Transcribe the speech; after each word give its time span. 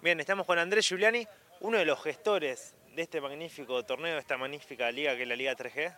Bien, 0.00 0.20
estamos 0.20 0.46
con 0.46 0.60
Andrés 0.60 0.88
Giuliani, 0.88 1.26
uno 1.58 1.76
de 1.76 1.84
los 1.84 2.00
gestores 2.00 2.76
de 2.94 3.02
este 3.02 3.20
magnífico 3.20 3.84
torneo, 3.84 4.14
de 4.14 4.20
esta 4.20 4.36
magnífica 4.36 4.92
liga 4.92 5.16
que 5.16 5.22
es 5.22 5.28
la 5.28 5.34
Liga 5.34 5.56
3G. 5.56 5.92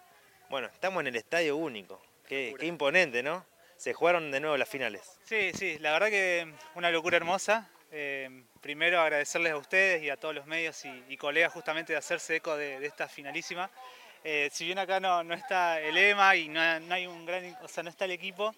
Bueno, 0.48 0.68
estamos 0.68 1.02
en 1.02 1.08
el 1.08 1.16
estadio 1.16 1.54
único. 1.56 2.00
Qué, 2.26 2.54
qué 2.58 2.64
imponente, 2.64 3.22
¿no? 3.22 3.44
Se 3.76 3.92
jugaron 3.92 4.30
de 4.30 4.40
nuevo 4.40 4.56
las 4.56 4.70
finales. 4.70 5.20
Sí, 5.24 5.52
sí, 5.52 5.78
la 5.80 5.92
verdad 5.92 6.08
que 6.08 6.50
una 6.76 6.90
locura 6.90 7.18
hermosa. 7.18 7.68
Eh, 7.92 8.44
primero 8.62 9.00
agradecerles 9.00 9.52
a 9.52 9.58
ustedes 9.58 10.02
y 10.02 10.08
a 10.08 10.16
todos 10.16 10.34
los 10.34 10.46
medios 10.46 10.82
y, 10.86 11.04
y 11.10 11.18
colegas 11.18 11.52
justamente 11.52 11.92
de 11.92 11.98
hacerse 11.98 12.36
eco 12.36 12.56
de, 12.56 12.80
de 12.80 12.86
esta 12.86 13.06
finalísima. 13.06 13.70
Eh, 14.24 14.48
si 14.50 14.64
bien 14.64 14.78
acá 14.78 14.98
no, 14.98 15.22
no 15.24 15.34
está 15.34 15.78
el 15.78 15.94
EMA 15.94 16.36
y 16.36 16.48
no, 16.48 16.80
no 16.80 16.94
hay 16.94 17.06
un 17.06 17.26
gran, 17.26 17.54
o 17.62 17.68
sea, 17.68 17.82
no 17.82 17.90
está 17.90 18.06
el 18.06 18.12
equipo, 18.12 18.54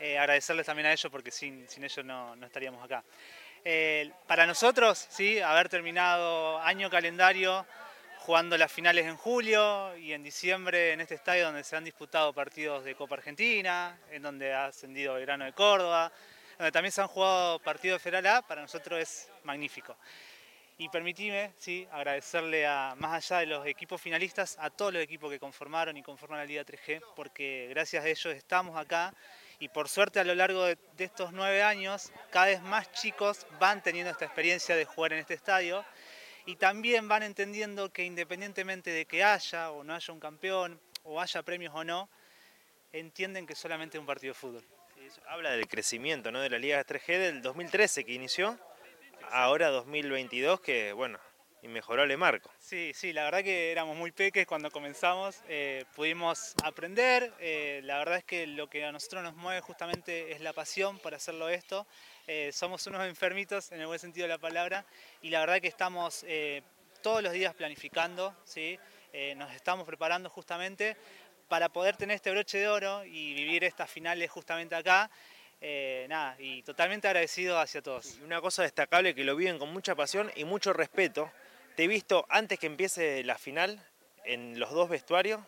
eh, 0.00 0.18
agradecerles 0.18 0.66
también 0.66 0.86
a 0.86 0.92
ellos 0.92 1.12
porque 1.12 1.30
sin, 1.30 1.68
sin 1.68 1.84
ellos 1.84 2.04
no, 2.04 2.34
no 2.34 2.46
estaríamos 2.46 2.84
acá. 2.84 3.04
Eh, 3.62 4.10
para 4.26 4.46
nosotros, 4.46 5.06
sí, 5.10 5.38
haber 5.40 5.68
terminado 5.68 6.58
año 6.60 6.88
calendario 6.88 7.66
jugando 8.20 8.56
las 8.56 8.72
finales 8.72 9.04
en 9.06 9.16
julio 9.16 9.94
y 9.98 10.12
en 10.12 10.22
diciembre 10.22 10.92
en 10.92 11.00
este 11.02 11.14
estadio 11.14 11.46
donde 11.46 11.64
se 11.64 11.76
han 11.76 11.84
disputado 11.84 12.32
partidos 12.32 12.84
de 12.84 12.94
Copa 12.94 13.16
Argentina, 13.16 13.98
en 14.10 14.22
donde 14.22 14.54
ha 14.54 14.66
ascendido 14.66 15.14
Belgrano 15.14 15.44
de 15.44 15.52
Córdoba, 15.52 16.10
donde 16.56 16.72
también 16.72 16.92
se 16.92 17.02
han 17.02 17.08
jugado 17.08 17.58
partidos 17.58 17.98
de 17.98 18.02
Federal 18.04 18.26
A, 18.26 18.42
para 18.42 18.62
nosotros 18.62 18.98
es 18.98 19.30
magnífico. 19.44 19.96
Y 20.80 20.88
permitime, 20.88 21.52
sí, 21.58 21.86
agradecerle 21.92 22.66
a, 22.66 22.94
más 22.96 23.12
allá 23.12 23.40
de 23.40 23.46
los 23.48 23.66
equipos 23.66 24.00
finalistas, 24.00 24.56
a 24.58 24.70
todos 24.70 24.94
los 24.94 25.02
equipos 25.02 25.30
que 25.30 25.38
conformaron 25.38 25.94
y 25.98 26.02
conforman 26.02 26.38
la 26.38 26.46
Liga 26.46 26.64
3G, 26.64 27.02
porque 27.14 27.66
gracias 27.68 28.02
a 28.02 28.08
ellos 28.08 28.34
estamos 28.34 28.78
acá 28.78 29.12
y 29.58 29.68
por 29.68 29.90
suerte 29.90 30.20
a 30.20 30.24
lo 30.24 30.34
largo 30.34 30.64
de, 30.64 30.78
de, 30.96 31.04
estos 31.04 31.34
nueve 31.34 31.62
años 31.62 32.10
cada 32.30 32.46
vez 32.46 32.62
más 32.62 32.90
chicos 32.92 33.46
van 33.58 33.82
teniendo 33.82 34.10
esta 34.10 34.24
experiencia 34.24 34.74
de 34.74 34.86
jugar 34.86 35.12
en 35.12 35.18
este 35.18 35.34
estadio 35.34 35.84
y 36.46 36.56
también 36.56 37.08
van 37.08 37.24
entendiendo 37.24 37.92
que 37.92 38.04
independientemente 38.04 38.88
de 38.88 39.04
que 39.04 39.22
haya 39.22 39.72
o 39.72 39.84
no 39.84 39.94
haya 39.94 40.14
un 40.14 40.20
campeón 40.20 40.80
o 41.02 41.20
haya 41.20 41.42
premios 41.42 41.74
o 41.74 41.84
no, 41.84 42.08
entienden 42.94 43.46
que 43.46 43.54
solamente 43.54 43.98
es 43.98 44.00
un 44.00 44.06
partido 44.06 44.32
de 44.32 44.40
fútbol. 44.40 44.64
Habla 45.28 45.50
del 45.50 45.68
crecimiento 45.68 46.32
¿no? 46.32 46.40
de 46.40 46.48
la 46.48 46.58
Liga 46.58 46.82
3G 46.82 47.18
del 47.18 47.42
2013 47.42 48.02
que 48.02 48.12
inició, 48.14 48.58
ahora 49.30 49.68
2022 49.68 50.60
que 50.60 50.92
bueno, 50.92 51.18
inmejorable 51.62 52.16
marco. 52.16 52.50
Sí, 52.58 52.92
sí, 52.94 53.12
la 53.12 53.24
verdad 53.24 53.42
que 53.42 53.70
éramos 53.70 53.96
muy 53.96 54.12
peques 54.12 54.46
cuando 54.46 54.70
comenzamos, 54.70 55.42
eh, 55.48 55.84
pudimos 55.94 56.54
aprender, 56.62 57.32
eh, 57.38 57.80
la 57.84 57.98
verdad 57.98 58.18
es 58.18 58.24
que 58.24 58.46
lo 58.46 58.68
que 58.68 58.84
a 58.84 58.92
nosotros 58.92 59.22
nos 59.22 59.34
mueve 59.34 59.60
justamente 59.60 60.32
es 60.32 60.40
la 60.40 60.52
pasión 60.52 60.98
por 60.98 61.14
hacerlo 61.14 61.48
esto, 61.48 61.86
eh, 62.26 62.50
somos 62.52 62.86
unos 62.86 63.06
enfermitos 63.06 63.72
en 63.72 63.80
el 63.80 63.86
buen 63.86 63.98
sentido 63.98 64.24
de 64.24 64.34
la 64.34 64.38
palabra 64.38 64.84
y 65.22 65.30
la 65.30 65.40
verdad 65.40 65.60
que 65.60 65.68
estamos 65.68 66.24
eh, 66.26 66.62
todos 67.02 67.22
los 67.22 67.32
días 67.32 67.54
planificando, 67.54 68.34
¿sí? 68.44 68.78
nos 69.36 69.52
estamos 69.52 69.84
preparando 69.84 70.30
justamente 70.30 70.96
para 71.48 71.68
poder 71.68 71.96
tener 71.96 72.14
este 72.14 72.30
broche 72.30 72.58
de 72.58 72.68
oro 72.68 73.04
y 73.04 73.34
vivir 73.34 73.64
estas 73.64 73.90
finales 73.90 74.30
justamente 74.30 74.76
acá. 74.76 75.10
Eh, 75.62 76.06
nada, 76.08 76.36
y 76.38 76.62
totalmente 76.62 77.06
agradecido 77.06 77.58
hacia 77.58 77.82
todos. 77.82 78.18
Y 78.18 78.22
una 78.22 78.40
cosa 78.40 78.62
destacable 78.62 79.14
que 79.14 79.24
lo 79.24 79.36
viven 79.36 79.58
con 79.58 79.72
mucha 79.72 79.94
pasión 79.94 80.30
y 80.34 80.44
mucho 80.44 80.72
respeto. 80.72 81.30
Te 81.76 81.84
he 81.84 81.88
visto 81.88 82.24
antes 82.28 82.58
que 82.58 82.66
empiece 82.66 83.22
la 83.24 83.36
final 83.36 83.82
en 84.24 84.58
los 84.58 84.70
dos 84.70 84.88
vestuarios, 84.88 85.40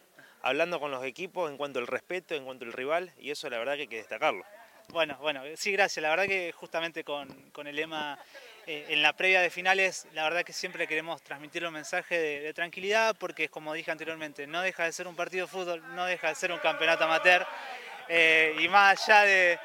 hablando 0.43 0.81
con 0.81 0.91
los 0.91 1.05
equipos 1.05 1.51
en 1.51 1.57
cuanto 1.57 1.79
al 1.79 1.87
respeto, 1.87 2.35
en 2.35 2.45
cuanto 2.45 2.65
al 2.65 2.73
rival, 2.73 3.13
y 3.19 3.31
eso 3.31 3.49
la 3.49 3.59
verdad 3.59 3.75
que 3.75 3.83
hay 3.83 3.89
que 3.89 3.97
destacarlo. 3.97 4.45
Bueno, 4.89 5.17
bueno, 5.21 5.43
sí, 5.57 5.73
gracias. 5.73 6.03
La 6.03 6.11
verdad 6.11 6.27
que 6.27 6.53
justamente 6.53 7.05
con, 7.05 7.29
con 7.51 7.67
el 7.67 7.77
lema 7.77 8.19
eh, 8.67 8.87
en 8.89 9.01
la 9.01 9.15
previa 9.15 9.41
de 9.41 9.49
finales, 9.49 10.07
la 10.13 10.25
verdad 10.25 10.45
que 10.45 10.53
siempre 10.53 10.87
queremos 10.87 11.23
transmitir 11.23 11.65
un 11.65 11.73
mensaje 11.73 12.19
de, 12.19 12.41
de, 12.41 12.53
tranquilidad, 12.53 13.17
porque 13.19 13.49
como 13.49 13.73
dije 13.73 13.91
anteriormente, 13.91 14.47
no 14.47 14.61
deja 14.61 14.85
de 14.85 14.93
ser 14.93 15.07
un 15.09 15.17
partido 15.17 15.47
de 15.47 15.53
fútbol, 15.53 15.83
no 15.95 16.05
deja 16.05 16.29
de 16.29 16.35
ser 16.35 16.53
un 16.53 16.59
campeonato 16.59 17.05
amateur, 17.05 17.47
eh, 18.09 18.55
y 18.61 18.69
más 18.69 19.09
allá 19.09 19.23
de, 19.23 19.59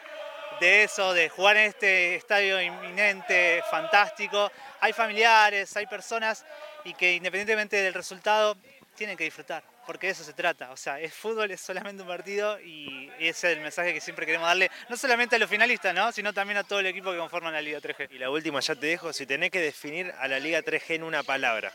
de 0.59 0.83
eso, 0.83 1.13
de 1.13 1.29
jugar 1.29 1.57
en 1.57 1.65
este 1.65 2.15
estadio 2.15 2.61
inminente, 2.61 3.63
fantástico, 3.69 4.51
hay 4.79 4.93
familiares, 4.93 5.75
hay 5.77 5.85
personas 5.85 6.45
y 6.83 6.93
que 6.93 7.13
independientemente 7.13 7.77
del 7.77 7.93
resultado 7.93 8.57
tienen 8.95 9.15
que 9.15 9.23
disfrutar, 9.23 9.63
porque 9.85 10.07
de 10.07 10.13
eso 10.13 10.23
se 10.23 10.33
trata. 10.33 10.71
O 10.71 10.77
sea, 10.77 10.99
es 10.99 11.13
fútbol, 11.13 11.51
es 11.51 11.61
solamente 11.61 12.01
un 12.01 12.07
partido 12.07 12.59
y 12.59 13.11
ese 13.19 13.51
es 13.51 13.57
el 13.57 13.61
mensaje 13.61 13.93
que 13.93 14.01
siempre 14.01 14.25
queremos 14.25 14.47
darle, 14.47 14.71
no 14.89 14.97
solamente 14.97 15.35
a 15.35 15.39
los 15.39 15.49
finalistas, 15.49 15.93
¿no? 15.93 16.11
sino 16.11 16.33
también 16.33 16.57
a 16.57 16.63
todo 16.63 16.79
el 16.79 16.87
equipo 16.87 17.11
que 17.11 17.17
conforma 17.17 17.51
la 17.51 17.61
Liga 17.61 17.79
3G. 17.79 18.09
Y 18.11 18.17
la 18.17 18.29
última 18.29 18.59
ya 18.59 18.75
te 18.75 18.87
dejo, 18.87 19.13
si 19.13 19.25
tenés 19.25 19.51
que 19.51 19.61
definir 19.61 20.13
a 20.19 20.27
la 20.27 20.39
Liga 20.39 20.61
3G 20.61 20.95
en 20.95 21.03
una 21.03 21.23
palabra, 21.23 21.71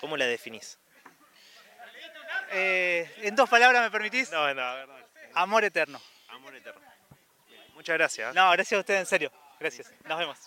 ¿cómo 0.00 0.16
la 0.16 0.26
definís? 0.26 0.78
Eh, 2.52 3.10
en 3.22 3.36
dos 3.36 3.48
palabras, 3.48 3.82
¿me 3.82 3.90
permitís? 3.90 4.30
No, 4.30 4.52
no, 4.54 4.86
no. 4.86 4.94
Amor 5.34 5.64
eterno. 5.64 6.00
Amor 6.28 6.54
eterno. 6.54 6.80
Muchas 7.74 7.94
gracias. 7.94 8.34
No, 8.34 8.50
gracias 8.52 8.78
a 8.78 8.80
ustedes, 8.80 9.00
en 9.00 9.06
serio. 9.06 9.32
Gracias. 9.58 9.92
Nos 10.04 10.18
vemos. 10.18 10.38